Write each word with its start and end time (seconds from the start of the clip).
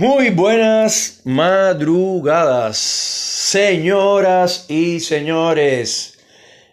Muy 0.00 0.30
buenas 0.30 1.20
madrugadas, 1.24 2.78
señoras 2.78 4.64
y 4.70 4.98
señores. 5.00 6.18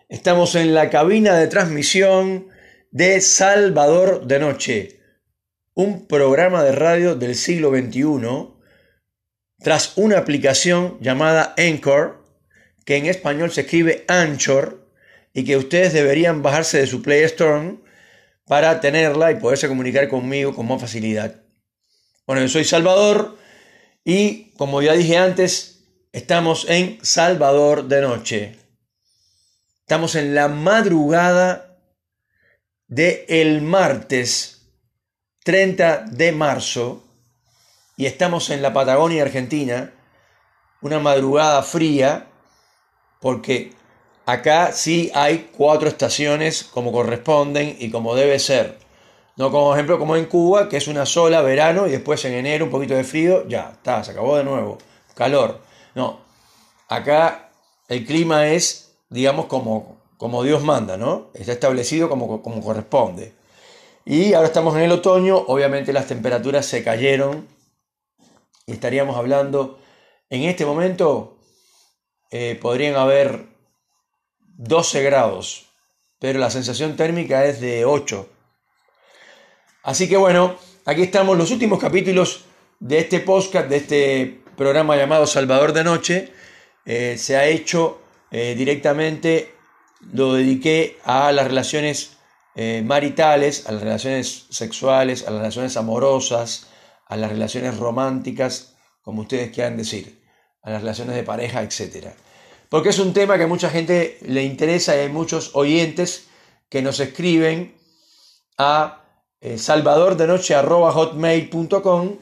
Estamos 0.07 0.55
en 0.55 0.73
la 0.73 0.89
cabina 0.89 1.35
de 1.35 1.47
transmisión 1.47 2.47
de 2.91 3.19
Salvador 3.19 4.27
de 4.27 4.39
Noche, 4.39 5.01
un 5.73 6.07
programa 6.07 6.63
de 6.63 6.71
radio 6.71 7.15
del 7.15 7.35
siglo 7.35 7.71
XXI, 7.71 8.47
tras 9.59 9.97
una 9.97 10.19
aplicación 10.19 10.97
llamada 11.01 11.53
Anchor, 11.57 12.23
que 12.85 12.95
en 12.95 13.07
español 13.07 13.51
se 13.51 13.59
escribe 13.59 14.05
Anchor, 14.07 14.89
y 15.33 15.43
que 15.43 15.57
ustedes 15.57 15.91
deberían 15.91 16.43
bajarse 16.43 16.79
de 16.79 16.87
su 16.87 17.01
Play 17.01 17.23
Store 17.23 17.75
para 18.45 18.79
tenerla 18.79 19.33
y 19.33 19.35
poderse 19.35 19.67
comunicar 19.67 20.07
conmigo 20.07 20.55
con 20.55 20.65
más 20.65 20.79
facilidad. 20.79 21.41
Bueno, 22.27 22.41
yo 22.41 22.49
soy 22.49 22.65
Salvador 22.65 23.37
y 24.03 24.51
como 24.57 24.81
ya 24.81 24.91
dije 24.91 25.17
antes, 25.17 25.85
estamos 26.11 26.65
en 26.69 26.99
Salvador 27.01 27.85
de 27.85 28.01
noche. 28.01 28.59
Estamos 29.79 30.15
en 30.15 30.35
la 30.35 30.49
madrugada 30.49 31.77
de 32.87 33.25
el 33.29 33.61
martes 33.61 34.67
30 35.45 36.01
de 36.11 36.33
marzo 36.33 37.01
y 37.95 38.07
estamos 38.07 38.49
en 38.49 38.61
la 38.61 38.73
Patagonia 38.73 39.23
Argentina, 39.23 39.93
una 40.81 40.99
madrugada 40.99 41.63
fría 41.63 42.27
porque 43.21 43.71
acá 44.25 44.73
sí 44.73 45.09
hay 45.15 45.49
cuatro 45.55 45.87
estaciones 45.87 46.65
como 46.65 46.91
corresponden 46.91 47.77
y 47.79 47.89
como 47.89 48.15
debe 48.15 48.37
ser. 48.37 48.85
No 49.37 49.51
como 49.51 49.73
ejemplo 49.73 49.99
como 49.99 50.15
en 50.15 50.25
Cuba, 50.25 50.67
que 50.67 50.77
es 50.77 50.87
una 50.87 51.05
sola 51.05 51.41
verano 51.41 51.87
y 51.87 51.91
después 51.91 52.25
en 52.25 52.33
enero 52.33 52.65
un 52.65 52.71
poquito 52.71 52.95
de 52.95 53.03
frío, 53.03 53.47
ya, 53.47 53.71
está, 53.73 54.03
se 54.03 54.11
acabó 54.11 54.35
de 54.35 54.43
nuevo. 54.43 54.79
Calor. 55.13 55.61
No. 55.93 56.19
Acá 56.89 57.51
el 57.87 58.03
clima 58.03 58.47
es, 58.47 58.95
digamos, 59.09 59.45
como, 59.45 59.97
como 60.17 60.41
Dios 60.41 60.63
manda, 60.63 60.97
¿no? 60.97 61.29
Está 61.35 61.51
establecido 61.51 62.09
como, 62.09 62.41
como 62.41 62.61
corresponde. 62.63 63.33
Y 64.05 64.33
ahora 64.33 64.47
estamos 64.47 64.75
en 64.75 64.81
el 64.81 64.91
otoño, 64.91 65.37
obviamente 65.37 65.93
las 65.93 66.07
temperaturas 66.07 66.65
se 66.65 66.83
cayeron 66.83 67.47
y 68.65 68.71
estaríamos 68.71 69.17
hablando, 69.17 69.79
en 70.29 70.43
este 70.43 70.65
momento 70.65 71.37
eh, 72.31 72.57
podrían 72.59 72.95
haber 72.95 73.45
12 74.39 75.03
grados, 75.03 75.67
pero 76.19 76.39
la 76.39 76.49
sensación 76.49 76.95
térmica 76.95 77.45
es 77.45 77.61
de 77.61 77.85
8 77.85 78.29
Así 79.87 80.09
que 80.09 80.17
bueno, 80.17 80.57
aquí 80.83 81.03
estamos 81.03 81.37
los 81.37 81.49
últimos 81.49 81.79
capítulos 81.79 82.43
de 82.77 82.99
este 82.99 83.21
podcast, 83.21 83.69
de 83.69 83.77
este 83.77 84.41
programa 84.57 84.97
llamado 84.97 85.25
Salvador 85.25 85.71
de 85.71 85.85
Noche. 85.85 86.33
Eh, 86.83 87.17
se 87.17 87.37
ha 87.37 87.45
hecho 87.45 88.01
eh, 88.29 88.53
directamente, 88.57 89.53
lo 90.11 90.33
dediqué 90.33 90.97
a 91.05 91.31
las 91.31 91.47
relaciones 91.47 92.17
eh, 92.55 92.83
maritales, 92.85 93.65
a 93.65 93.71
las 93.71 93.81
relaciones 93.81 94.47
sexuales, 94.49 95.25
a 95.25 95.31
las 95.31 95.39
relaciones 95.39 95.77
amorosas, 95.77 96.67
a 97.05 97.15
las 97.15 97.31
relaciones 97.31 97.77
románticas, 97.77 98.75
como 99.01 99.21
ustedes 99.21 99.51
quieran 99.51 99.77
decir, 99.77 100.21
a 100.63 100.71
las 100.71 100.81
relaciones 100.81 101.15
de 101.15 101.23
pareja, 101.23 101.63
etc. 101.63 102.07
Porque 102.67 102.89
es 102.89 102.99
un 102.99 103.13
tema 103.13 103.37
que 103.37 103.43
a 103.43 103.47
mucha 103.47 103.69
gente 103.69 104.17
le 104.23 104.43
interesa 104.43 104.97
y 104.97 104.99
hay 104.99 105.09
muchos 105.09 105.51
oyentes 105.53 106.27
que 106.67 106.81
nos 106.81 106.99
escriben 106.99 107.77
a 108.57 109.05
eh, 109.41 109.57
hotmail.com 110.91 112.17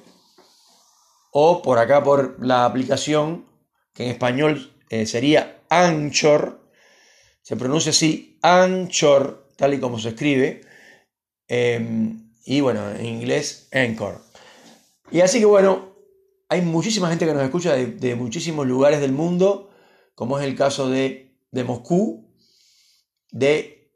o 1.31 1.61
por 1.61 1.79
acá 1.79 2.03
por 2.03 2.45
la 2.45 2.65
aplicación 2.65 3.45
que 3.93 4.03
en 4.03 4.11
español 4.11 4.73
eh, 4.89 5.05
sería 5.05 5.63
Anchor, 5.69 6.61
se 7.41 7.55
pronuncia 7.55 7.91
así, 7.91 8.39
Anchor, 8.41 9.49
tal 9.55 9.73
y 9.73 9.79
como 9.79 9.99
se 9.99 10.09
escribe, 10.09 10.61
em, 11.47 12.31
y 12.45 12.61
bueno, 12.61 12.89
en 12.91 13.05
inglés 13.05 13.67
Anchor. 13.71 14.21
Y 15.11 15.21
así 15.21 15.39
que 15.39 15.45
bueno, 15.45 15.95
hay 16.49 16.61
muchísima 16.61 17.09
gente 17.09 17.25
que 17.25 17.33
nos 17.33 17.43
escucha 17.43 17.73
de, 17.73 18.15
muchísimos 18.15 18.67
lugares 18.67 18.99
del 19.01 19.11
mundo, 19.11 19.71
como 20.13 20.39
es 20.39 20.45
el 20.45 20.55
caso 20.55 20.89
de, 20.89 21.37
de 21.51 21.63
Moscú, 21.63 22.33
de 23.31 23.91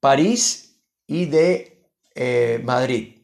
París 0.00 0.80
y 1.06 1.26
de 1.26 1.75
eh, 2.16 2.60
Madrid. 2.64 3.16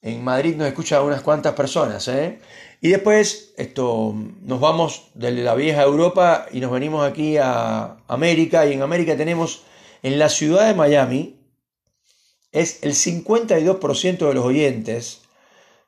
En 0.00 0.22
Madrid 0.22 0.54
nos 0.54 0.68
escuchan 0.68 1.02
unas 1.02 1.22
cuantas 1.22 1.54
personas. 1.54 2.06
¿eh? 2.08 2.38
Y 2.80 2.90
después 2.90 3.54
esto, 3.56 4.14
nos 4.42 4.60
vamos 4.60 5.10
de 5.14 5.32
la 5.32 5.54
vieja 5.54 5.82
Europa 5.82 6.46
y 6.52 6.60
nos 6.60 6.70
venimos 6.70 7.08
aquí 7.08 7.36
a 7.36 7.96
América. 8.06 8.66
Y 8.66 8.74
en 8.74 8.82
América 8.82 9.16
tenemos 9.16 9.64
en 10.02 10.18
la 10.18 10.28
ciudad 10.28 10.66
de 10.66 10.74
Miami, 10.74 11.40
es 12.52 12.82
el 12.82 12.94
52% 12.94 14.28
de 14.28 14.34
los 14.34 14.44
oyentes 14.44 15.22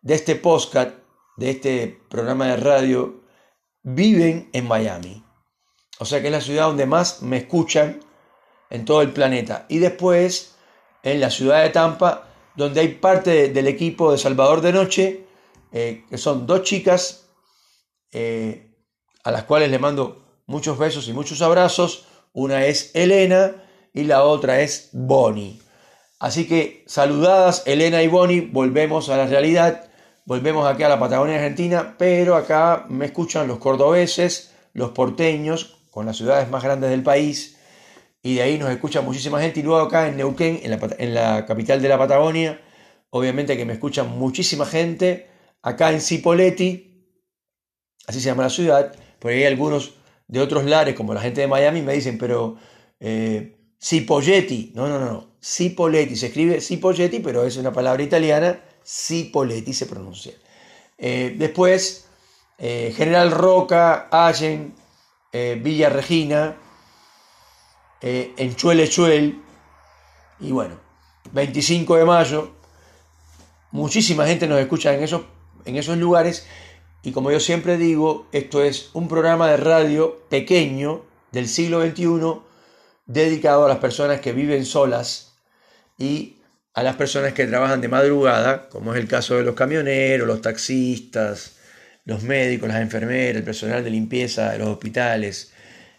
de 0.03 0.15
este 0.15 0.35
podcast, 0.35 0.91
de 1.37 1.51
este 1.51 2.01
programa 2.09 2.49
de 2.49 2.57
radio, 2.57 3.21
viven 3.83 4.51
en 4.53 4.67
Miami. 4.67 5.25
O 6.01 6.05
sea 6.05 6.21
que 6.21 6.27
es 6.27 6.33
la 6.33 6.41
ciudad 6.41 6.67
donde 6.67 6.87
más 6.87 7.23
me 7.23 7.37
escuchan 7.37 8.01
en 8.71 8.85
todo 8.85 9.03
el 9.03 9.13
planeta. 9.13 9.67
Y 9.69 9.79
después, 9.79 10.57
en 11.03 11.21
la 11.21 11.31
ciudad 11.31 11.63
de 11.63 11.71
Tampa, 11.71 12.30
donde 12.57 12.81
hay 12.81 12.89
parte 12.89 13.49
del 13.49 13.67
equipo 13.67 14.13
de 14.13 14.19
Salvador 14.19 14.61
de 14.61 14.73
Noche, 14.73 15.27
eh, 15.73 16.05
que 16.09 16.19
son 16.19 16.47
dos 16.47 16.63
chicas, 16.63 17.29
eh, 18.13 18.75
a 19.23 19.31
las 19.31 19.45
cuales 19.45 19.71
le 19.71 19.79
mando 19.79 20.43
muchos 20.47 20.79
besos 20.79 21.09
y 21.09 21.13
muchos 21.13 21.43
abrazos. 21.43 22.07
Una 22.33 22.67
es 22.67 22.91
Elena 22.95 23.63
y 23.93 24.05
la 24.05 24.25
otra 24.25 24.61
es 24.61 24.91
Bonnie. 24.93 25.61
Así 26.19 26.47
que 26.47 26.85
saludadas 26.87 27.63
Elena 27.67 28.03
y 28.03 28.09
Bonnie, 28.09 28.43
volvemos 28.53 29.09
a 29.09 29.17
la 29.17 29.27
realidad, 29.27 29.91
volvemos 30.27 30.67
aquí 30.67 30.83
a 30.83 30.89
la 30.89 30.99
Patagonia 30.99 31.37
Argentina, 31.37 31.95
pero 31.99 32.37
acá 32.37 32.85
me 32.89 33.07
escuchan 33.07 33.49
los 33.49 33.59
cordobeses, 33.59 34.53
los 34.75 34.91
porteños, 34.91 35.79
con 35.91 36.07
las 36.07 36.17
ciudades 36.17 36.49
más 36.51 36.63
grandes 36.63 36.91
del 36.91 37.03
país, 37.03 37.59
y 38.23 38.35
de 38.35 38.43
ahí 38.43 38.59
nos 38.59 38.71
escucha 38.71 39.01
muchísima 39.01 39.41
gente. 39.41 39.61
Y 39.61 39.63
luego 39.63 39.81
acá 39.81 40.09
en 40.09 40.17
Neuquén, 40.17 40.61
en 40.63 41.15
la, 41.15 41.47
capital 41.47 41.81
de 41.81 41.89
la 41.89 41.99
Patagonia, 41.99 42.61
obviamente 43.11 43.57
que 43.57 43.65
me 43.65 43.75
escucha 43.75 44.05
muchísima 44.05 44.67
gente. 44.67 45.29
Acá 45.63 45.93
en 45.93 46.01
Cipolletti, 46.01 47.07
así 48.07 48.21
se 48.21 48.27
llama 48.27 48.45
la 48.45 48.51
ciudad, 48.51 48.95
por 49.19 49.31
ahí 49.31 49.45
algunos 49.45 49.95
de 50.27 50.41
otros 50.41 50.65
lares, 50.65 50.95
como 50.95 51.13
la 51.13 51.21
gente 51.21 51.43
de 51.43 51.47
Miami, 51.47 51.83
me 51.83 51.93
dicen, 51.93 52.17
pero 52.17 52.57
eh, 52.99 53.57
Cipolletti, 53.83 54.73
no, 54.75 54.89
no, 54.89 54.99
no, 55.01 55.35
Cipolletti, 55.43 56.17
se 56.17 56.27
escribe 56.27 56.61
Cipolletti, 56.61 57.21
pero 57.21 57.45
es 57.45 57.57
una 57.57 57.73
palabra 57.73 58.03
italiana, 58.03 58.61
Cipolletti 58.85 59.75
se 59.75 59.87
pronuncia. 59.87 60.33
Eh, 60.97 61.35
después, 61.37 62.07
eh, 62.59 62.93
General 62.95 63.31
Roca, 63.31 64.09
Allen, 64.11 64.75
eh, 65.33 65.59
Villa 65.63 65.89
Regina, 65.89 66.57
eh, 68.03 68.33
en 68.37 68.55
Chuele 68.57 68.89
Chuel. 68.89 69.41
Y 70.41 70.53
bueno, 70.53 70.81
25 71.33 71.97
de 71.97 72.05
mayo, 72.05 72.51
muchísima 73.71 74.27
gente 74.27 74.47
nos 74.47 74.61
escucha 74.61 74.95
en 74.95 75.03
esos, 75.03 75.23
en 75.65 75.77
esos 75.77 75.97
lugares. 75.99 76.47
Y 77.03 77.13
como 77.13 77.31
yo 77.31 77.41
siempre 77.41 77.77
digo, 77.79 78.27
esto 78.33 78.63
es 78.63 78.91
un 78.93 79.09
programa 79.09 79.51
de 79.51 79.57
radio 79.57 80.21
pequeño 80.29 81.05
del 81.33 81.49
siglo 81.49 81.83
XXI 81.83 82.41
dedicado 83.07 83.65
a 83.65 83.69
las 83.69 83.79
personas 83.79 84.21
que 84.21 84.33
viven 84.33 84.65
solas 84.65 85.35
y 85.99 86.37
a 86.75 86.83
las 86.83 86.97
personas 86.97 87.33
que 87.33 87.47
trabajan 87.47 87.81
de 87.81 87.89
madrugada, 87.89 88.69
como 88.69 88.95
es 88.95 89.01
el 89.01 89.09
caso 89.09 89.37
de 89.37 89.43
los 89.43 89.55
camioneros, 89.55 90.27
los 90.27 90.41
taxistas, 90.41 91.57
los 92.05 92.23
médicos, 92.23 92.69
las 92.69 92.81
enfermeras, 92.81 93.37
el 93.37 93.45
personal 93.45 93.83
de 93.83 93.91
limpieza 93.91 94.53
de 94.53 94.59
los 94.59 94.69
hospitales, 94.69 95.53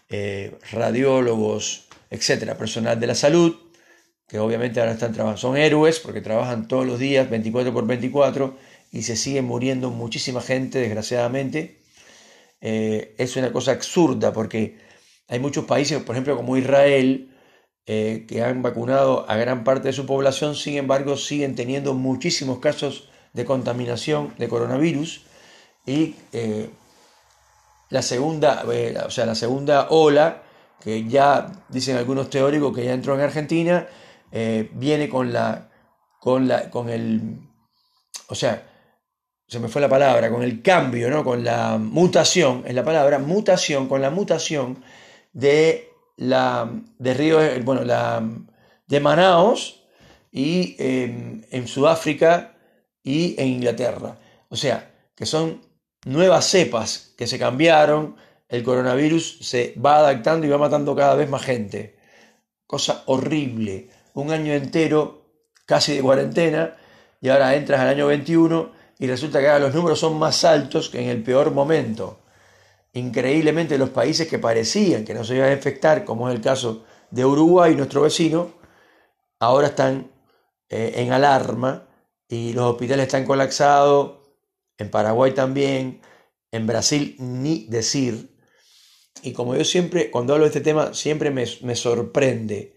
eh, 0.08 0.56
radiólogos, 0.72 1.88
etcétera, 2.12 2.58
personal 2.58 3.00
de 3.00 3.06
la 3.06 3.14
salud, 3.14 3.56
que 4.28 4.38
obviamente 4.38 4.80
ahora 4.80 4.92
están 4.92 5.14
trabajando, 5.14 5.40
son 5.40 5.56
héroes 5.56 5.98
porque 5.98 6.20
trabajan 6.20 6.68
todos 6.68 6.86
los 6.86 6.98
días 6.98 7.30
24 7.30 7.72
por 7.72 7.86
24 7.86 8.54
y 8.92 9.02
se 9.02 9.16
sigue 9.16 9.40
muriendo 9.40 9.88
muchísima 9.90 10.42
gente, 10.42 10.78
desgraciadamente. 10.78 11.80
Eh, 12.60 13.14
es 13.16 13.36
una 13.36 13.50
cosa 13.50 13.72
absurda 13.72 14.34
porque 14.34 14.78
hay 15.26 15.38
muchos 15.40 15.64
países, 15.64 16.02
por 16.02 16.14
ejemplo, 16.14 16.36
como 16.36 16.58
Israel, 16.58 17.34
eh, 17.86 18.26
que 18.28 18.42
han 18.42 18.60
vacunado 18.60 19.24
a 19.28 19.36
gran 19.36 19.64
parte 19.64 19.88
de 19.88 19.94
su 19.94 20.04
población, 20.04 20.54
sin 20.54 20.76
embargo, 20.76 21.16
siguen 21.16 21.54
teniendo 21.54 21.94
muchísimos 21.94 22.58
casos 22.58 23.08
de 23.32 23.46
contaminación 23.46 24.34
de 24.36 24.48
coronavirus 24.48 25.22
y 25.86 26.14
eh, 26.34 26.68
la 27.88 28.02
segunda, 28.02 28.64
o 29.06 29.10
sea, 29.10 29.24
la 29.24 29.34
segunda 29.34 29.88
ola 29.88 30.42
que 30.82 31.08
ya 31.08 31.64
dicen 31.68 31.96
algunos 31.96 32.28
teóricos 32.28 32.74
que 32.74 32.84
ya 32.84 32.92
entró 32.92 33.14
en 33.14 33.20
Argentina, 33.20 33.86
eh, 34.30 34.68
viene 34.72 35.08
con 35.08 35.32
la, 35.32 35.70
con 36.18 36.48
la, 36.48 36.70
con 36.70 36.88
el, 36.88 37.38
o 38.28 38.34
sea, 38.34 38.68
se 39.46 39.60
me 39.60 39.68
fue 39.68 39.80
la 39.82 39.88
palabra, 39.88 40.30
con 40.30 40.42
el 40.42 40.62
cambio, 40.62 41.10
¿no? 41.10 41.22
con 41.22 41.44
la 41.44 41.78
mutación, 41.78 42.64
es 42.66 42.74
la 42.74 42.84
palabra, 42.84 43.18
mutación, 43.18 43.88
con 43.88 44.00
la 44.00 44.10
mutación 44.10 44.82
de 45.32 45.90
la 46.16 46.70
de 46.98 47.14
Río, 47.14 47.38
bueno, 47.62 47.84
la 47.84 48.22
de 48.86 49.00
Manaos 49.00 49.84
y 50.30 50.76
em, 50.78 51.42
en 51.50 51.68
Sudáfrica 51.68 52.56
y 53.02 53.34
en 53.38 53.48
Inglaterra. 53.48 54.18
O 54.48 54.56
sea, 54.56 54.94
que 55.14 55.26
son 55.26 55.60
nuevas 56.06 56.46
cepas 56.46 57.14
que 57.16 57.26
se 57.26 57.38
cambiaron, 57.38 58.16
el 58.52 58.62
coronavirus 58.62 59.38
se 59.40 59.74
va 59.82 59.96
adaptando 59.96 60.46
y 60.46 60.50
va 60.50 60.58
matando 60.58 60.94
cada 60.94 61.14
vez 61.14 61.28
más 61.28 61.42
gente. 61.42 61.96
Cosa 62.66 63.02
horrible. 63.06 63.88
Un 64.12 64.30
año 64.30 64.52
entero 64.52 65.22
casi 65.64 65.96
de 65.96 66.02
cuarentena 66.02 66.76
y 67.18 67.30
ahora 67.30 67.54
entras 67.54 67.80
al 67.80 67.88
año 67.88 68.08
21 68.08 68.72
y 68.98 69.06
resulta 69.06 69.40
que 69.40 69.48
ahora 69.48 69.60
los 69.60 69.74
números 69.74 69.98
son 69.98 70.18
más 70.18 70.44
altos 70.44 70.90
que 70.90 71.00
en 71.00 71.08
el 71.08 71.22
peor 71.22 71.50
momento. 71.52 72.20
Increíblemente 72.92 73.78
los 73.78 73.88
países 73.88 74.28
que 74.28 74.38
parecían 74.38 75.06
que 75.06 75.14
no 75.14 75.24
se 75.24 75.36
iban 75.36 75.48
a 75.48 75.54
infectar, 75.54 76.04
como 76.04 76.28
es 76.28 76.34
el 76.34 76.42
caso 76.42 76.84
de 77.10 77.24
Uruguay, 77.24 77.74
nuestro 77.74 78.02
vecino, 78.02 78.52
ahora 79.40 79.68
están 79.68 80.10
eh, 80.68 80.92
en 80.96 81.10
alarma 81.10 81.88
y 82.28 82.52
los 82.52 82.66
hospitales 82.66 83.06
están 83.06 83.24
colapsados, 83.24 84.18
en 84.76 84.90
Paraguay 84.90 85.32
también, 85.32 86.02
en 86.50 86.66
Brasil 86.66 87.16
ni 87.18 87.64
decir. 87.64 88.31
Y 89.22 89.32
como 89.32 89.54
yo 89.54 89.64
siempre, 89.64 90.10
cuando 90.10 90.32
hablo 90.32 90.44
de 90.44 90.48
este 90.48 90.60
tema, 90.60 90.94
siempre 90.94 91.30
me, 91.30 91.46
me 91.62 91.76
sorprende. 91.76 92.74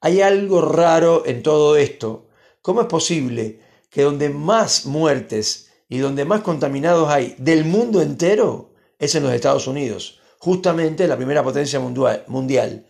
Hay 0.00 0.20
algo 0.20 0.60
raro 0.60 1.24
en 1.26 1.42
todo 1.42 1.76
esto. 1.76 2.28
¿Cómo 2.60 2.82
es 2.82 2.86
posible 2.86 3.60
que 3.90 4.02
donde 4.02 4.28
más 4.28 4.86
muertes 4.86 5.72
y 5.88 5.98
donde 5.98 6.24
más 6.24 6.42
contaminados 6.42 7.08
hay 7.08 7.34
del 7.38 7.64
mundo 7.64 8.02
entero 8.02 8.74
es 8.98 9.14
en 9.14 9.22
los 9.22 9.32
Estados 9.32 9.66
Unidos? 9.66 10.20
Justamente 10.38 11.08
la 11.08 11.16
primera 11.16 11.42
potencia 11.42 11.80
mundial. 11.80 12.86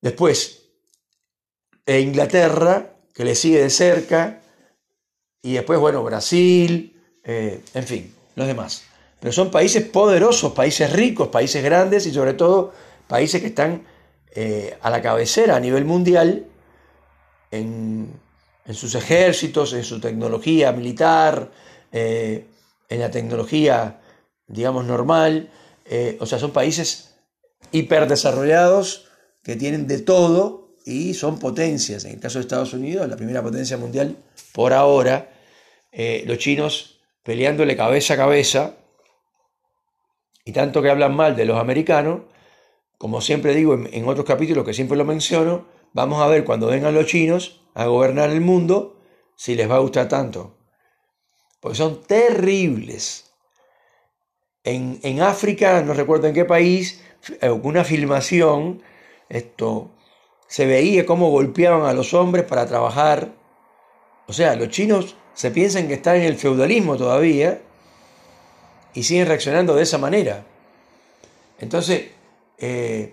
Después, 0.00 0.70
e 1.84 2.00
Inglaterra, 2.00 2.96
que 3.12 3.24
le 3.24 3.34
sigue 3.34 3.60
de 3.60 3.70
cerca, 3.70 4.42
y 5.42 5.54
después, 5.54 5.78
bueno, 5.78 6.02
Brasil, 6.02 7.00
eh, 7.24 7.62
en 7.74 7.84
fin, 7.84 8.14
los 8.36 8.46
demás. 8.46 8.87
Pero 9.20 9.32
son 9.32 9.50
países 9.50 9.84
poderosos, 9.84 10.52
países 10.52 10.92
ricos, 10.92 11.28
países 11.28 11.62
grandes 11.62 12.06
y 12.06 12.12
sobre 12.12 12.34
todo 12.34 12.72
países 13.08 13.40
que 13.40 13.48
están 13.48 13.84
eh, 14.34 14.76
a 14.80 14.90
la 14.90 15.02
cabecera 15.02 15.56
a 15.56 15.60
nivel 15.60 15.84
mundial 15.84 16.46
en, 17.50 18.12
sus 18.72 18.94
ejércitos, 18.94 19.72
en 19.72 19.82
su 19.82 19.98
tecnología 19.98 20.72
militar, 20.72 21.50
eh, 21.90 22.46
en 22.88 23.00
la 23.00 23.10
tecnología, 23.10 24.00
digamos, 24.46 24.84
normal. 24.84 25.50
o 26.20 26.26
sea, 26.26 26.38
son 26.38 26.52
países 26.52 27.14
hiperdesarrollados 27.72 29.08
que 29.42 29.56
tienen 29.56 29.86
de 29.86 30.00
todo 30.00 30.74
y 30.84 31.14
son 31.14 31.38
potencias. 31.38 32.04
En 32.04 32.12
el 32.12 32.20
caso 32.20 32.38
de 32.38 32.42
Estados 32.42 32.74
Unidos, 32.74 33.08
la 33.08 33.16
primera 33.16 33.42
potencia 33.42 33.78
mundial 33.78 34.16
por 34.52 34.74
ahora, 34.74 35.30
los 35.92 36.38
chinos 36.38 37.00
peleándole 37.22 37.76
cabeza 37.76 38.14
a 38.14 38.16
cabeza, 38.16 38.74
y 40.48 40.52
tanto 40.52 40.80
que 40.80 40.88
hablan 40.88 41.14
mal 41.14 41.36
de 41.36 41.44
los 41.44 41.58
americanos, 41.58 42.22
como 42.96 43.20
siempre 43.20 43.54
digo 43.54 43.74
en, 43.74 44.08
otros 44.08 44.24
capítulos 44.24 44.64
que 44.64 44.72
siempre 44.72 44.96
lo 44.96 45.04
menciono, 45.04 45.66
vamos 45.92 46.22
a 46.22 46.26
ver 46.26 46.44
cuando 46.44 46.68
vengan 46.68 46.94
los 46.94 47.04
chinos 47.04 47.60
a 47.74 47.84
gobernar 47.84 48.30
el 48.30 48.40
mundo 48.40 48.98
si 49.36 49.54
les 49.56 49.70
va 49.70 49.76
a 49.76 49.80
gustar 49.80 50.08
tanto. 50.08 50.56
Porque 51.60 51.76
son 51.76 52.00
terribles. 52.00 53.30
En, 54.64 55.00
en 55.02 55.20
África, 55.20 55.82
no 55.82 55.92
recuerdo 55.92 56.28
en 56.28 56.34
qué 56.34 56.46
país, 56.46 57.04
una 57.62 57.84
filmación, 57.84 58.82
esto, 59.28 59.90
se 60.46 60.64
veía 60.64 61.04
cómo 61.04 61.28
golpeaban 61.28 61.84
a 61.84 61.92
los 61.92 62.14
hombres 62.14 62.46
para 62.46 62.64
trabajar. 62.64 63.34
O 64.26 64.32
sea, 64.32 64.56
los 64.56 64.70
chinos 64.70 65.14
se 65.34 65.50
piensan 65.50 65.88
que 65.88 65.94
están 65.94 66.16
en 66.16 66.22
el 66.22 66.36
feudalismo 66.36 66.96
todavía 66.96 67.60
y 68.94 69.02
siguen 69.02 69.26
reaccionando 69.26 69.74
de 69.74 69.82
esa 69.82 69.98
manera. 69.98 70.44
Entonces, 71.58 72.10
eh, 72.58 73.12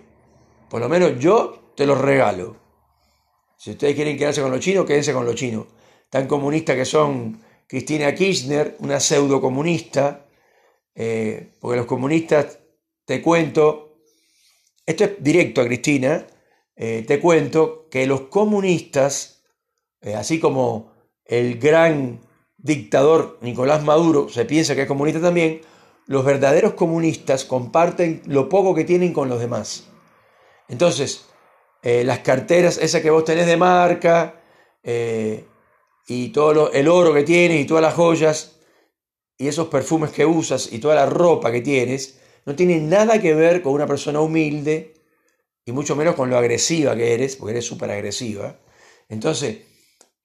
por 0.68 0.80
lo 0.80 0.88
menos 0.88 1.18
yo 1.18 1.72
te 1.76 1.86
los 1.86 2.00
regalo. 2.00 2.56
Si 3.56 3.70
ustedes 3.70 3.94
quieren 3.94 4.16
quedarse 4.16 4.42
con 4.42 4.50
los 4.50 4.60
chinos, 4.60 4.86
quédense 4.86 5.12
con 5.12 5.24
los 5.24 5.34
chinos. 5.34 5.66
Tan 6.10 6.26
comunistas 6.26 6.76
que 6.76 6.84
son 6.84 7.42
Cristina 7.66 8.14
Kirchner, 8.14 8.76
una 8.80 9.00
pseudo 9.00 9.40
comunista, 9.40 10.26
eh, 10.94 11.52
porque 11.60 11.76
los 11.76 11.86
comunistas, 11.86 12.58
te 13.04 13.22
cuento, 13.22 14.00
esto 14.84 15.04
es 15.04 15.10
directo 15.20 15.60
a 15.60 15.66
Cristina, 15.66 16.26
eh, 16.74 17.04
te 17.06 17.20
cuento 17.20 17.88
que 17.90 18.06
los 18.06 18.22
comunistas, 18.22 19.44
así 20.14 20.38
como 20.38 20.92
el 21.24 21.58
gran 21.58 22.20
dictador 22.66 23.38
Nicolás 23.40 23.82
Maduro 23.82 24.28
se 24.28 24.44
piensa 24.44 24.74
que 24.74 24.82
es 24.82 24.88
comunista 24.88 25.20
también, 25.20 25.62
los 26.06 26.24
verdaderos 26.24 26.74
comunistas 26.74 27.44
comparten 27.44 28.22
lo 28.26 28.48
poco 28.48 28.74
que 28.74 28.84
tienen 28.84 29.12
con 29.12 29.28
los 29.28 29.40
demás. 29.40 29.88
Entonces, 30.68 31.26
eh, 31.82 32.04
las 32.04 32.20
carteras, 32.20 32.78
esas 32.78 33.02
que 33.02 33.10
vos 33.10 33.24
tenés 33.24 33.46
de 33.46 33.56
marca, 33.56 34.42
eh, 34.82 35.44
y 36.06 36.28
todo 36.28 36.70
el 36.72 36.88
oro 36.88 37.12
que 37.14 37.22
tienes, 37.22 37.60
y 37.60 37.64
todas 37.64 37.82
las 37.82 37.94
joyas, 37.94 38.60
y 39.38 39.48
esos 39.48 39.68
perfumes 39.68 40.10
que 40.10 40.24
usas, 40.24 40.72
y 40.72 40.78
toda 40.78 40.94
la 40.94 41.06
ropa 41.06 41.50
que 41.50 41.60
tienes, 41.60 42.20
no 42.44 42.54
tienen 42.54 42.88
nada 42.88 43.20
que 43.20 43.34
ver 43.34 43.62
con 43.62 43.72
una 43.72 43.86
persona 43.86 44.20
humilde, 44.20 44.94
y 45.64 45.72
mucho 45.72 45.96
menos 45.96 46.14
con 46.14 46.30
lo 46.30 46.38
agresiva 46.38 46.94
que 46.94 47.14
eres, 47.14 47.34
porque 47.34 47.52
eres 47.52 47.64
súper 47.64 47.90
agresiva. 47.90 48.60
Entonces, 49.08 49.58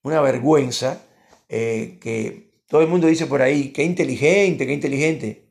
una 0.03 0.21
vergüenza 0.21 1.07
eh, 1.53 2.00
que 2.00 2.63
todo 2.65 2.80
el 2.80 2.88
mundo 2.88 3.07
dice 3.07 3.25
por 3.25 3.42
ahí, 3.42 3.74
qué 3.74 3.83
inteligente, 3.83 4.65
qué 4.65 4.71
inteligente. 4.71 5.50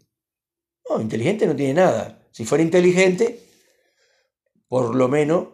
No, 0.88 0.98
inteligente 0.98 1.46
no 1.46 1.54
tiene 1.54 1.74
nada. 1.74 2.26
Si 2.32 2.46
fuera 2.46 2.64
inteligente, 2.64 3.38
por 4.66 4.94
lo 4.94 5.08
menos 5.08 5.48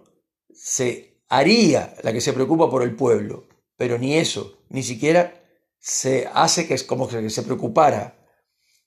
se 0.54 1.20
haría 1.28 1.96
la 2.04 2.12
que 2.12 2.20
se 2.20 2.32
preocupa 2.32 2.70
por 2.70 2.84
el 2.84 2.94
pueblo. 2.94 3.48
Pero 3.76 3.98
ni 3.98 4.14
eso, 4.14 4.58
ni 4.68 4.84
siquiera 4.84 5.34
se 5.80 6.28
hace 6.32 6.68
que 6.68 6.74
es 6.74 6.84
como 6.84 7.08
que 7.08 7.28
se 7.28 7.42
preocupara. 7.42 8.16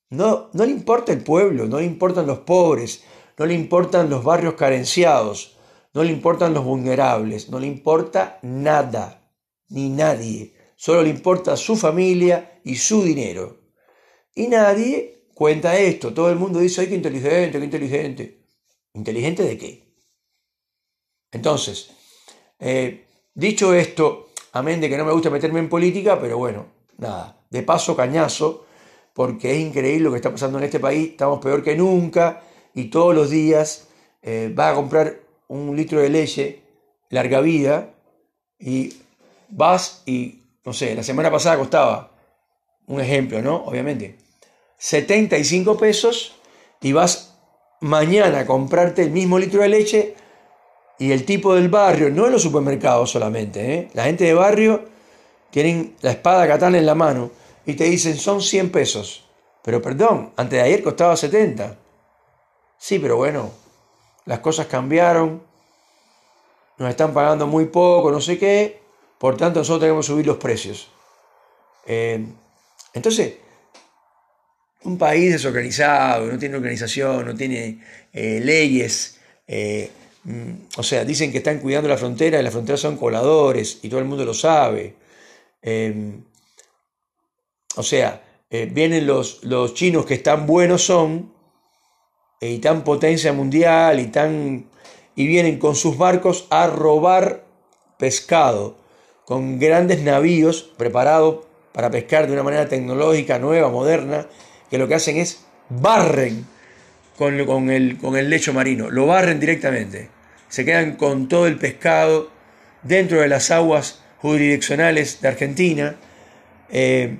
No, 0.10 0.50
no 0.54 0.66
le 0.66 0.72
importa 0.72 1.12
el 1.12 1.24
pueblo, 1.24 1.66
no 1.66 1.80
le 1.80 1.86
importan 1.86 2.26
los 2.26 2.40
pobres, 2.40 3.04
no 3.38 3.46
le 3.46 3.54
importan 3.54 4.10
los 4.10 4.24
barrios 4.24 4.54
carenciados, 4.54 5.58
no 5.94 6.06
le 6.06 6.14
importan 6.14 6.54
los 6.54 6.64
vulnerables, 6.64 7.50
no 7.50 7.60
le 7.60 7.68
importa 7.68 8.40
nada 8.44 9.30
ni 9.68 9.90
nadie. 9.90 10.54
Solo 10.80 11.04
le 11.04 11.10
importa 11.10 11.58
su 11.58 11.76
familia 11.76 12.62
y 12.64 12.78
su 12.78 13.04
dinero. 13.04 13.58
Y 14.34 14.48
nadie 14.48 15.26
cuenta 15.36 15.78
esto. 15.78 16.14
Todo 16.14 16.30
el 16.30 16.38
mundo 16.38 16.60
dice, 16.60 16.80
ay, 16.80 16.88
qué 16.88 16.96
inteligente, 16.96 17.60
qué 17.60 17.66
inteligente. 17.66 18.46
¿Inteligente 18.94 19.44
de 19.44 19.58
qué? 19.58 19.94
Entonces, 21.34 21.90
eh, 22.60 23.08
dicho 23.34 23.74
esto, 23.74 24.30
amén 24.54 24.80
de 24.80 24.88
que 24.88 24.98
no 24.98 25.04
me 25.04 25.12
gusta 25.12 25.30
meterme 25.30 25.60
en 25.60 25.68
política, 25.68 26.18
pero 26.18 26.38
bueno, 26.38 26.68
nada, 26.98 27.44
de 27.50 27.62
paso 27.62 27.94
cañazo, 27.94 28.66
porque 29.14 29.52
es 29.52 29.60
increíble 29.60 30.06
lo 30.06 30.12
que 30.12 30.20
está 30.20 30.32
pasando 30.32 30.60
en 30.60 30.64
este 30.64 30.80
país, 30.80 31.10
estamos 31.10 31.40
peor 31.40 31.62
que 31.62 31.76
nunca 31.76 32.42
y 32.74 32.86
todos 32.86 33.14
los 33.14 33.30
días 33.30 33.90
eh, 34.22 34.56
va 34.58 34.70
a 34.70 34.76
comprar 34.76 35.20
un 35.50 35.76
litro 35.76 36.00
de 36.00 36.08
leche 36.08 36.62
larga 37.10 37.42
vida 37.42 37.96
y 38.58 38.94
vas 39.50 40.04
y, 40.06 40.40
no 40.66 40.74
sé, 40.74 40.96
la 40.96 41.04
semana 41.04 41.32
pasada 41.32 41.58
costaba, 41.58 42.12
un 42.88 43.00
ejemplo, 43.00 43.42
¿no? 43.42 43.56
Obviamente, 43.66 44.18
75 44.78 45.78
pesos 45.78 46.36
y 46.82 46.92
vas 46.92 47.36
mañana 47.82 48.40
a 48.40 48.46
comprarte 48.46 49.04
el 49.04 49.12
mismo 49.12 49.38
litro 49.38 49.62
de 49.62 49.70
leche 49.70 50.16
y 50.98 51.12
el 51.12 51.26
tipo 51.26 51.56
del 51.56 51.70
barrio, 51.70 52.10
no 52.10 52.26
en 52.26 52.34
los 52.34 52.42
supermercados 52.42 53.12
solamente, 53.12 53.74
¿eh? 53.74 53.90
la 53.94 54.04
gente 54.04 54.26
de 54.26 54.34
barrio 54.34 54.86
tienen 55.52 55.96
la 56.02 56.12
espada 56.12 56.48
katana 56.48 56.78
en 56.78 56.86
la 56.86 56.96
mano 56.96 57.32
y 57.66 57.74
te 57.74 57.86
dicen 57.86 58.18
son 58.18 58.42
100 58.42 58.72
pesos. 58.72 59.26
Pero 59.64 59.82
perdón, 59.82 60.34
antes 60.36 60.60
de 60.60 60.66
ayer 60.66 60.84
costaba 60.84 61.16
70. 61.16 61.78
Sí, 62.78 63.00
pero 63.00 63.18
bueno, 63.18 63.52
las 64.26 64.40
cosas 64.40 64.68
cambiaron, 64.68 65.44
nos 66.78 66.90
están 66.90 67.14
pagando 67.14 67.46
muy 67.46 67.66
poco, 67.66 68.12
no 68.12 68.22
sé 68.22 68.40
qué, 68.40 68.82
por 69.20 69.38
tanto, 69.38 69.60
nosotros 69.60 69.82
tenemos 69.82 70.06
que 70.06 70.14
subir 70.14 70.26
los 70.26 70.38
precios. 70.38 70.90
Eh, 71.86 72.26
entonces, 72.94 73.34
un 74.84 74.98
país 74.98 75.34
desorganizado, 75.34 76.26
no 76.26 76.40
tiene 76.40 76.56
organización, 76.56 77.26
no 77.26 77.36
tiene 77.36 77.84
eh, 78.14 78.40
leyes, 78.42 79.20
eh, 79.46 79.92
mm, 80.24 80.52
o 80.78 80.84
sea, 80.84 81.04
dicen 81.04 81.32
que 81.32 81.40
están 81.40 81.60
cuidando 81.60 81.90
la 81.90 81.98
frontera 81.98 82.40
y 82.40 82.44
las 82.44 82.54
fronteras 82.54 82.80
son 82.80 82.96
coladores 82.96 83.80
y 83.82 83.90
todo 83.90 84.00
el 84.00 84.06
mundo 84.06 84.24
lo 84.24 84.34
sabe. 84.34 84.96
o 87.76 87.84
sea, 87.84 88.24
vienen 88.50 89.06
los, 89.06 89.44
los 89.44 89.74
chinos 89.74 90.06
que 90.06 90.18
tan 90.20 90.48
buenos 90.48 90.84
son, 90.84 91.34
y 92.42 92.60
tan 92.60 92.84
potencia 92.84 93.34
mundial, 93.34 94.00
y, 94.00 94.08
tan, 94.08 94.70
y 95.16 95.28
vienen 95.28 95.60
con 95.60 95.76
sus 95.76 95.98
barcos 95.98 96.48
a 96.50 96.68
robar 96.68 97.46
pescado, 97.98 98.78
con 99.30 99.60
grandes 99.60 100.02
navíos 100.02 100.64
preparados 100.76 101.46
para 101.72 101.92
pescar 101.92 102.26
de 102.26 102.34
una 102.34 102.42
manera 102.42 102.68
tecnológica, 102.68 103.38
nueva, 103.38 103.70
moderna, 103.70 104.26
que 104.72 104.80
lo 104.80 104.88
que 104.88 104.96
hacen 104.96 105.18
es 105.18 105.46
barren 105.70 106.48
con, 107.16 107.46
con, 107.46 107.70
el, 107.70 108.00
con 108.00 108.18
el 108.18 108.32
lecho 108.32 108.54
marino, 108.54 108.90
lo 108.90 109.06
barren 109.06 109.40
directamente. 109.40 110.10
Se 110.48 110.66
quedan 110.66 110.96
con 110.96 111.28
todo 111.28 111.46
el 111.46 111.60
pescado 111.60 112.32
dentro 112.82 113.22
de 113.22 113.28
las 113.28 113.52
aguas 113.52 114.02
jurisdiccionales 114.18 115.22
de 115.22 115.28
Argentina. 115.28 115.96
Eh, 116.72 117.20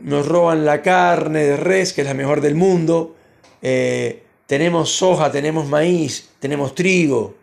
nos 0.00 0.26
roban 0.26 0.64
la 0.64 0.80
carne 0.80 1.40
de 1.40 1.58
res, 1.58 1.92
que 1.92 2.00
es 2.00 2.06
la 2.06 2.14
mejor 2.14 2.40
del 2.40 2.54
mundo. 2.54 3.14
Eh, 3.60 4.22
tenemos 4.46 4.90
soja, 4.90 5.30
tenemos 5.30 5.66
maíz, 5.66 6.30
tenemos 6.40 6.74
trigo. 6.74 7.36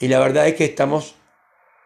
Y 0.00 0.08
la 0.08 0.20
verdad 0.20 0.48
es 0.48 0.54
que 0.54 0.64
estamos 0.64 1.16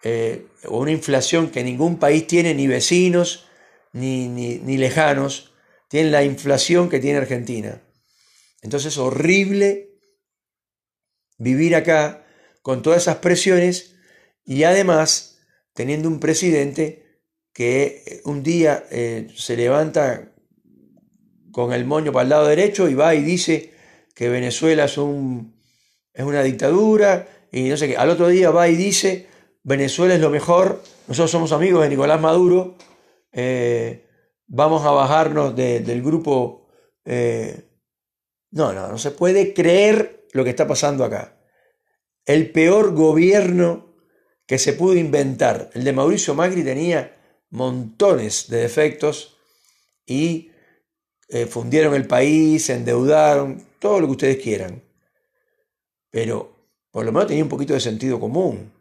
eh, 0.02 0.47
una 0.69 0.90
inflación 0.90 1.50
que 1.50 1.64
ningún 1.64 1.99
país 1.99 2.26
tiene, 2.26 2.54
ni 2.54 2.66
vecinos, 2.66 3.47
ni, 3.92 4.28
ni, 4.28 4.59
ni 4.59 4.78
lejanos, 4.78 5.52
tienen 5.88 6.12
la 6.12 6.25
inflación 6.25 6.88
que 6.88 7.00
tiene 7.00 7.19
Argentina. 7.19 7.83
Entonces 8.62 8.92
es 8.92 8.99
horrible 8.99 9.99
vivir 11.38 11.75
acá 11.75 12.26
con 12.62 12.83
todas 12.83 13.02
esas 13.02 13.16
presiones 13.16 13.97
y 14.45 14.64
además 14.64 15.38
teniendo 15.75 16.09
un 16.09 16.21
presidente 16.21 17.21
que 17.52 18.21
un 18.25 18.42
día 18.42 18.85
eh, 18.90 19.28
se 19.35 19.57
levanta 19.57 20.33
con 21.52 21.73
el 21.73 21.85
moño 21.85 22.12
para 22.12 22.23
el 22.25 22.28
lado 22.28 22.47
derecho 22.47 22.88
y 22.88 22.95
va 22.95 23.14
y 23.14 23.23
dice 23.23 23.75
que 24.14 24.28
Venezuela 24.28 24.85
es 24.85 24.97
una 24.99 26.42
dictadura 26.42 27.28
y 27.50 27.69
no 27.69 27.76
sé 27.76 27.88
qué. 27.88 27.97
Al 27.97 28.11
otro 28.11 28.28
día 28.28 28.50
va 28.50 28.69
y 28.69 28.76
dice 28.76 29.26
Venezuela 29.62 30.14
es 30.14 30.21
lo 30.21 30.31
mejor, 30.31 30.83
nosotros 31.07 31.31
somos 31.31 31.52
amigos 31.52 31.83
de 31.83 31.90
Nicolás 31.90 32.21
Maduro, 32.21 32.76
eh, 33.33 34.07
vamos 34.47 34.85
a 34.85 34.90
bajarnos 34.90 35.55
del 35.55 36.02
grupo. 36.02 36.69
Eh, 37.05 37.69
no, 38.52 38.73
no, 38.73 38.88
no 38.88 38.99
se 38.99 39.12
puede 39.12 39.55
creer 39.55 40.26
lo 40.33 40.45
que 40.45 40.50
está 40.50 40.67
pasando 40.67 41.05
acá. 41.05 41.37
El 42.25 42.50
peor 42.50 42.95
gobierno 42.95 43.95
que 44.47 44.59
se 44.59 44.73
pudo 44.73 44.95
inventar, 44.95 45.71
el 45.75 45.85
de 45.85 45.93
Mauricio 45.93 46.35
Macri, 46.35 46.64
tenía 46.64 47.17
montones 47.50 48.49
de 48.49 48.59
defectos 48.59 49.37
y 50.05 50.50
eh, 51.29 51.47
fundieron 51.47 51.95
el 51.95 52.07
país, 52.07 52.64
se 52.64 52.75
endeudaron, 52.75 53.64
todo 53.79 54.00
lo 54.00 54.07
que 54.07 54.12
ustedes 54.12 54.37
quieran. 54.38 54.83
Pero 56.11 56.52
por 56.90 57.05
lo 57.05 57.12
menos 57.12 57.29
tenía 57.29 57.45
un 57.45 57.49
poquito 57.49 57.75
de 57.75 57.81
sentido 57.81 58.19
común. 58.19 58.73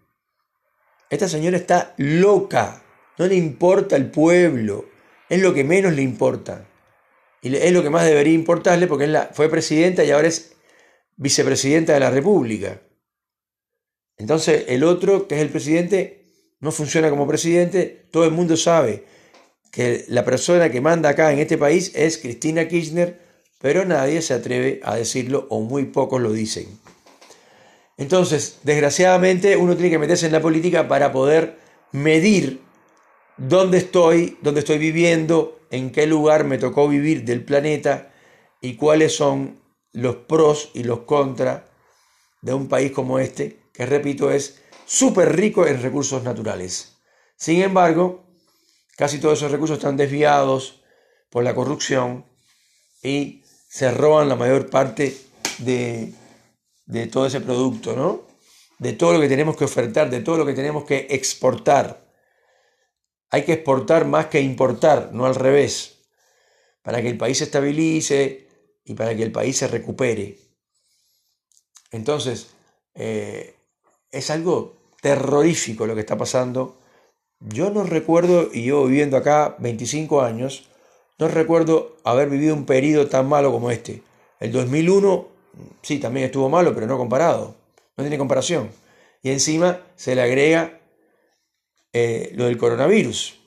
Esta 1.09 1.27
señora 1.27 1.57
está 1.57 1.93
loca, 1.97 2.83
no 3.17 3.25
le 3.25 3.35
importa 3.35 3.95
el 3.95 4.11
pueblo, 4.11 4.85
es 5.27 5.41
lo 5.41 5.53
que 5.53 5.63
menos 5.63 5.93
le 5.93 6.03
importa. 6.03 6.67
Y 7.41 7.55
es 7.55 7.71
lo 7.71 7.81
que 7.81 7.89
más 7.89 8.05
debería 8.05 8.33
importarle 8.33 8.85
porque 8.87 9.07
fue 9.33 9.49
presidenta 9.49 10.03
y 10.03 10.11
ahora 10.11 10.27
es 10.27 10.55
vicepresidenta 11.15 11.93
de 11.93 11.99
la 11.99 12.11
República. 12.11 12.81
Entonces 14.17 14.65
el 14.67 14.83
otro, 14.83 15.27
que 15.27 15.35
es 15.35 15.41
el 15.41 15.49
presidente, 15.49 16.19
no 16.59 16.71
funciona 16.71 17.09
como 17.09 17.27
presidente. 17.27 18.07
Todo 18.11 18.25
el 18.25 18.31
mundo 18.31 18.57
sabe 18.57 19.05
que 19.71 20.05
la 20.09 20.25
persona 20.25 20.69
que 20.69 20.81
manda 20.81 21.09
acá 21.09 21.31
en 21.31 21.39
este 21.39 21.57
país 21.57 21.91
es 21.95 22.17
Cristina 22.17 22.67
Kirchner, 22.67 23.19
pero 23.59 23.85
nadie 23.85 24.21
se 24.21 24.33
atreve 24.33 24.81
a 24.83 24.95
decirlo 24.95 25.47
o 25.49 25.61
muy 25.61 25.85
pocos 25.85 26.21
lo 26.21 26.33
dicen. 26.33 26.67
Entonces, 27.99 28.59
desgraciadamente, 28.63 29.57
uno 29.57 29.75
tiene 29.75 29.89
que 29.89 29.99
meterse 29.99 30.25
en 30.25 30.31
la 30.31 30.41
política 30.41 30.87
para 30.87 31.11
poder 31.11 31.59
medir 31.91 32.61
dónde 33.35 33.79
estoy, 33.79 34.37
dónde 34.41 34.61
estoy 34.61 34.77
viviendo, 34.77 35.59
en 35.69 35.91
qué 35.91 36.07
lugar 36.07 36.45
me 36.45 36.57
tocó 36.57 36.87
vivir 36.87 37.25
del 37.25 37.43
planeta 37.43 38.13
y 38.61 38.77
cuáles 38.77 39.17
son 39.17 39.59
los 39.91 40.15
pros 40.15 40.71
y 40.73 40.83
los 40.83 40.99
contras 41.01 41.63
de 42.41 42.53
un 42.53 42.69
país 42.69 42.93
como 42.93 43.19
este, 43.19 43.59
que 43.73 43.85
repito 43.85 44.31
es 44.31 44.61
súper 44.85 45.35
rico 45.35 45.67
en 45.67 45.81
recursos 45.81 46.23
naturales. 46.23 46.95
Sin 47.35 47.61
embargo, 47.61 48.23
casi 48.95 49.19
todos 49.19 49.39
esos 49.39 49.51
recursos 49.51 49.77
están 49.77 49.97
desviados 49.97 50.81
por 51.29 51.43
la 51.43 51.53
corrupción 51.53 52.25
y 53.03 53.43
se 53.67 53.91
roban 53.91 54.29
la 54.29 54.37
mayor 54.37 54.69
parte 54.69 55.17
de, 55.57 56.13
de 56.89 57.05
todo 57.05 57.27
ese 57.27 57.39
producto, 57.39 57.95
¿no? 57.95 58.23
De 58.79 58.93
todo 58.93 59.13
lo 59.13 59.21
que 59.21 59.29
tenemos 59.29 59.55
que 59.55 59.65
ofertar, 59.65 60.09
de 60.09 60.21
todo 60.21 60.37
lo 60.37 60.45
que 60.45 60.53
tenemos 60.53 60.85
que 60.85 61.05
exportar. 61.11 62.03
Hay 63.29 63.43
que 63.43 63.53
exportar 63.53 64.05
más 64.05 64.25
que 64.25 64.41
importar, 64.41 65.11
no 65.13 65.27
al 65.27 65.35
revés, 65.35 65.99
para 66.81 67.01
que 67.01 67.09
el 67.09 67.17
país 67.17 67.37
se 67.37 67.43
estabilice 67.43 68.47
y 68.83 68.95
para 68.95 69.15
que 69.15 69.21
el 69.21 69.31
país 69.31 69.55
se 69.55 69.67
recupere. 69.67 70.39
Entonces, 71.91 72.47
eh, 72.95 73.55
es 74.09 74.31
algo 74.31 74.81
terrorífico 74.99 75.85
lo 75.85 75.93
que 75.93 76.01
está 76.01 76.17
pasando. 76.17 76.79
Yo 77.39 77.69
no 77.69 77.83
recuerdo, 77.83 78.49
y 78.51 78.63
yo 78.63 78.85
viviendo 78.85 79.15
acá 79.15 79.55
25 79.59 80.21
años, 80.21 80.67
no 81.19 81.27
recuerdo 81.27 81.97
haber 82.03 82.31
vivido 82.31 82.55
un 82.55 82.65
periodo 82.65 83.07
tan 83.07 83.29
malo 83.29 83.51
como 83.51 83.69
este. 83.69 84.01
El 84.39 84.51
2001, 84.51 85.38
sí, 85.81 85.99
también 85.99 86.27
estuvo 86.27 86.49
malo, 86.49 86.73
pero 86.73 86.87
no 86.87 86.97
comparado. 86.97 87.55
No 87.97 88.03
tiene 88.03 88.17
comparación. 88.17 88.71
Y 89.21 89.31
encima 89.31 89.81
se 89.95 90.15
le 90.15 90.21
agrega 90.21 90.79
eh, 91.93 92.31
lo 92.35 92.45
del 92.45 92.57
coronavirus. 92.57 93.39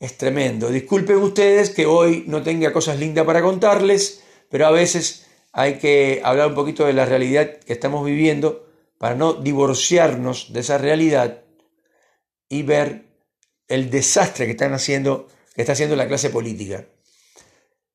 Es 0.00 0.18
tremendo. 0.18 0.70
Disculpen 0.70 1.16
ustedes 1.16 1.70
que 1.70 1.86
hoy 1.86 2.24
no 2.26 2.42
tenga 2.42 2.72
cosas 2.72 2.98
lindas 2.98 3.24
para 3.24 3.42
contarles, 3.42 4.22
pero 4.50 4.66
a 4.66 4.70
veces 4.70 5.26
hay 5.52 5.78
que 5.78 6.20
hablar 6.24 6.48
un 6.48 6.54
poquito 6.54 6.84
de 6.84 6.92
la 6.92 7.06
realidad 7.06 7.58
que 7.60 7.72
estamos 7.72 8.04
viviendo 8.04 8.66
para 8.98 9.14
no 9.14 9.34
divorciarnos 9.34 10.52
de 10.52 10.60
esa 10.60 10.78
realidad 10.78 11.44
y 12.48 12.62
ver 12.62 13.04
el 13.68 13.90
desastre 13.90 14.46
que 14.46 14.52
están 14.52 14.72
haciendo, 14.72 15.28
que 15.54 15.62
está 15.62 15.72
haciendo 15.72 15.96
la 15.96 16.08
clase 16.08 16.30
política. 16.30 16.86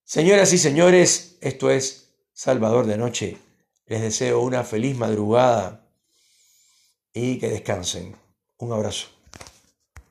Señoras 0.04 0.54
y 0.54 0.58
señores, 0.58 1.38
esto 1.42 1.70
es 1.70 2.09
Salvador 2.41 2.86
de 2.86 2.98
Noche. 2.98 3.38
Les 3.86 4.00
deseo 4.00 4.39
una 4.39 4.63
feliz 4.63 4.96
madrugada 4.96 5.86
y 7.12 7.38
que 7.38 7.50
descansen. 7.50 8.15
Un 8.60 8.72
abrazo. 8.72 9.19